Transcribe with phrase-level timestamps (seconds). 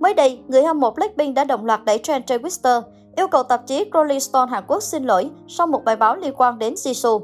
[0.00, 2.82] Mới đây, người hâm mộ Blackpink đã đồng loạt đẩy trend trên Twitter,
[3.16, 6.34] yêu cầu tạp chí Rolling Stone Hàn Quốc xin lỗi sau một bài báo liên
[6.36, 7.20] quan đến Jisoo.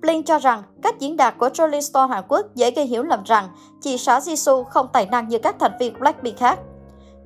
[0.00, 3.22] Blink cho rằng cách diễn đạt của Rolling Stone Hàn Quốc dễ gây hiểu lầm
[3.24, 3.48] rằng
[3.80, 6.58] chị xã Jisoo không tài năng như các thành viên Blackpink khác.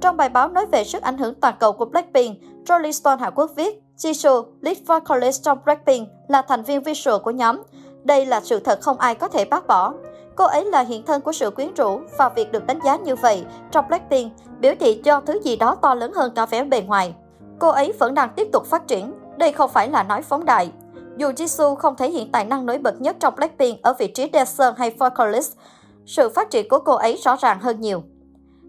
[0.01, 2.37] Trong bài báo nói về sức ảnh hưởng toàn cầu của Blackpink,
[2.69, 7.31] Rolling Stone Hàn Quốc viết Jisoo, lead vocalist trong Blackpink, là thành viên visual của
[7.31, 7.63] nhóm.
[8.05, 9.95] Đây là sự thật không ai có thể bác bỏ.
[10.37, 13.17] Cô ấy là hiện thân của sự quyến rũ và việc được đánh giá như
[13.17, 16.81] vậy trong Blackpink biểu thị cho thứ gì đó to lớn hơn cả vẻ bề
[16.81, 17.15] ngoài.
[17.59, 19.13] Cô ấy vẫn đang tiếp tục phát triển.
[19.37, 20.71] Đây không phải là nói phóng đại.
[21.17, 24.31] Dù Jisoo không thể hiện tài năng nổi bật nhất trong Blackpink ở vị trí
[24.33, 25.53] dancer hay vocalist,
[26.07, 28.03] sự phát triển của cô ấy rõ ràng hơn nhiều.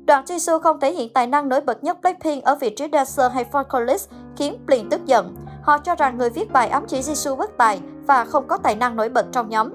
[0.05, 3.31] Đoàn Jisoo không thể hiện tài năng nổi bật nhất Blackpink ở vị trí dancer
[3.31, 5.35] hay vocalist khiến Blink tức giận.
[5.63, 8.75] Họ cho rằng người viết bài ám chỉ Jisoo bất tài và không có tài
[8.75, 9.69] năng nổi bật trong nhóm.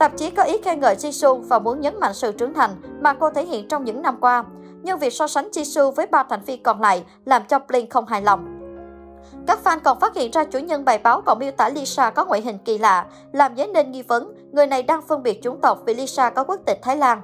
[0.00, 3.12] Tạp chí có ý khen ngợi Jisoo và muốn nhấn mạnh sự trưởng thành mà
[3.12, 4.44] cô thể hiện trong những năm qua.
[4.82, 8.06] Nhưng việc so sánh Jisoo với ba thành viên còn lại làm cho Blink không
[8.06, 8.60] hài lòng.
[9.46, 12.24] Các fan còn phát hiện ra chủ nhân bài báo còn miêu tả Lisa có
[12.24, 15.60] ngoại hình kỳ lạ, làm dấy nên nghi vấn người này đang phân biệt chủng
[15.60, 17.22] tộc vì Lisa có quốc tịch Thái Lan.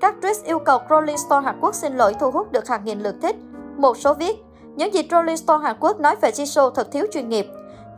[0.00, 3.00] Các tweet yêu cầu Rolling Stone Hàn Quốc xin lỗi thu hút được hàng nghìn
[3.00, 3.36] lượt thích.
[3.76, 4.36] Một số viết,
[4.76, 7.46] những gì Rolling Stone Hàn Quốc nói về Jisoo thật thiếu chuyên nghiệp.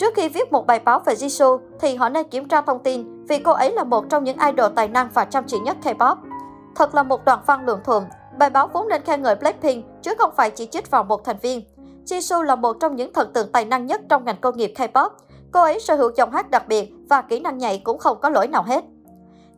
[0.03, 3.25] Trước khi viết một bài báo về Jisoo thì họ nên kiểm tra thông tin
[3.27, 6.17] vì cô ấy là một trong những idol tài năng và chăm chỉ nhất K-pop.
[6.75, 8.05] Thật là một đoạn văn lượng thuận,
[8.39, 11.37] bài báo vốn nên khen ngợi Blackpink chứ không phải chỉ trích vào một thành
[11.43, 11.61] viên.
[12.07, 15.11] Jisoo là một trong những thần tượng tài năng nhất trong ngành công nghiệp K-pop.
[15.53, 18.29] Cô ấy sở hữu giọng hát đặc biệt và kỹ năng nhảy cũng không có
[18.29, 18.85] lỗi nào hết.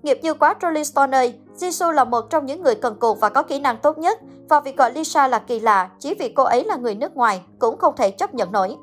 [0.02, 3.28] Nghiệp như quá Rolling Stone ơi, Jisoo là một trong những người cần cù và
[3.28, 6.42] có kỹ năng tốt nhất, và việc gọi Lisa là kỳ lạ chỉ vì cô
[6.42, 8.76] ấy là người nước ngoài cũng không thể chấp nhận nổi.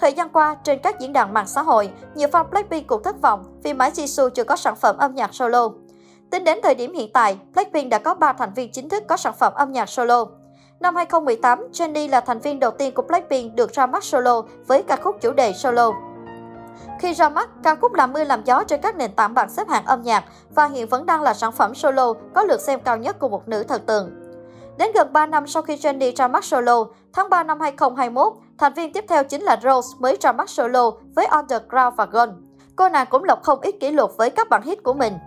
[0.00, 3.20] Thời gian qua, trên các diễn đàn mạng xã hội, nhiều fan Blackpink cũng thất
[3.22, 5.68] vọng vì mãi Jisoo chưa có sản phẩm âm nhạc solo.
[6.30, 9.16] Tính đến thời điểm hiện tại, Blackpink đã có 3 thành viên chính thức có
[9.16, 10.24] sản phẩm âm nhạc solo.
[10.80, 14.82] Năm 2018, Jennie là thành viên đầu tiên của Blackpink được ra mắt solo với
[14.82, 15.92] ca khúc chủ đề solo.
[17.00, 19.68] Khi ra mắt, ca khúc làm mưa làm gió trên các nền tảng bảng xếp
[19.68, 20.24] hạng âm nhạc
[20.54, 23.48] và hiện vẫn đang là sản phẩm solo có lượt xem cao nhất của một
[23.48, 24.19] nữ thần tượng.
[24.78, 28.72] Đến gần 3 năm sau khi Jennie ra mắt solo, tháng 3 năm 2021, thành
[28.74, 32.28] viên tiếp theo chính là Rose mới ra mắt solo với Underground và Gun.
[32.76, 35.18] Cô nàng cũng lập không ít kỷ lục với các bản hit của mình.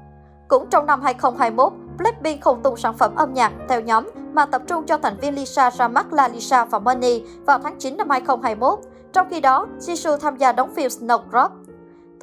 [0.47, 4.61] Cũng trong năm 2021, Blackpink không tung sản phẩm âm nhạc theo nhóm mà tập
[4.67, 8.09] trung cho thành viên Lisa ra mắt La Lisa và Money vào tháng 9 năm
[8.09, 8.79] 2021.
[9.13, 11.49] Trong khi đó, Jisoo tham gia đóng phim Snowdrop.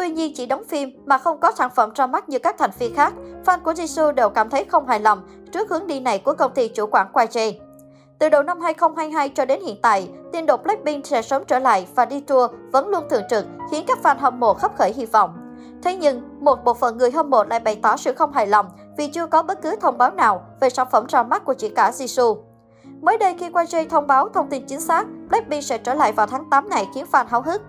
[0.00, 2.71] Tuy nhiên, chỉ đóng phim mà không có sản phẩm ra mắt như các thành
[2.78, 3.12] viên khác,
[3.47, 5.22] fan của Jisoo đều cảm thấy không hài lòng
[5.53, 7.38] trước hướng đi này của công ty chủ quản YG.
[8.19, 11.87] Từ đầu năm 2022 cho đến hiện tại, tin đồn Blackpink sẽ sớm trở lại
[11.94, 15.06] và đi tour vẫn luôn thường trực, khiến các fan hâm mộ khắp khởi hy
[15.06, 15.55] vọng.
[15.83, 18.66] Thế nhưng, một bộ phận người hâm mộ lại bày tỏ sự không hài lòng
[18.97, 21.69] vì chưa có bất cứ thông báo nào về sản phẩm ra mắt của chị
[21.69, 22.37] cả Jisoo.
[23.03, 26.27] Mới đây khi YG thông báo thông tin chính xác, Blackpink sẽ trở lại vào
[26.27, 27.62] tháng 8 này khiến fan háo hức.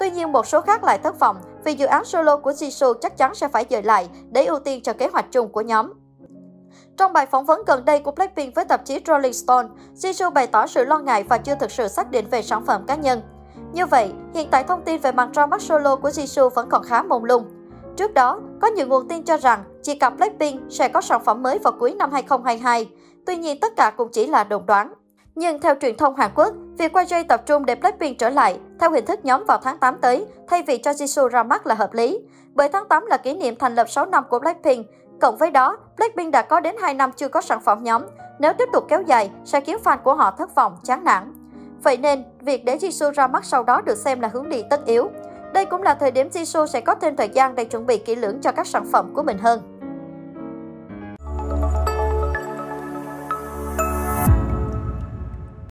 [0.00, 1.36] Tuy nhiên, một số khác lại thất vọng
[1.68, 4.82] vì dự án solo của Jisoo chắc chắn sẽ phải dời lại để ưu tiên
[4.82, 5.92] cho kế hoạch chung của nhóm.
[6.96, 10.46] Trong bài phỏng vấn gần đây của Blackpink với tạp chí Rolling Stone, Jisoo bày
[10.46, 13.20] tỏ sự lo ngại và chưa thực sự xác định về sản phẩm cá nhân.
[13.72, 16.82] Như vậy, hiện tại thông tin về màn ra mắt solo của Jisoo vẫn còn
[16.82, 17.44] khá mông lung.
[17.96, 21.42] Trước đó, có nhiều nguồn tin cho rằng chị cặp Blackpink sẽ có sản phẩm
[21.42, 22.90] mới vào cuối năm 2022.
[23.26, 24.92] Tuy nhiên, tất cả cũng chỉ là đồn đoán.
[25.38, 28.90] Nhưng theo truyền thông Hàn Quốc, việc YG tập trung để Blackpink trở lại theo
[28.90, 31.94] hình thức nhóm vào tháng 8 tới, thay vì cho Jisoo ra mắt là hợp
[31.94, 32.20] lý.
[32.54, 34.86] Bởi tháng 8 là kỷ niệm thành lập 6 năm của Blackpink.
[35.20, 38.02] Cộng với đó, Blackpink đã có đến 2 năm chưa có sản phẩm nhóm.
[38.38, 41.32] Nếu tiếp tục kéo dài, sẽ khiến fan của họ thất vọng, chán nản.
[41.82, 44.86] Vậy nên, việc để Jisoo ra mắt sau đó được xem là hướng đi tất
[44.86, 45.10] yếu.
[45.52, 48.14] Đây cũng là thời điểm Jisoo sẽ có thêm thời gian để chuẩn bị kỹ
[48.14, 49.77] lưỡng cho các sản phẩm của mình hơn.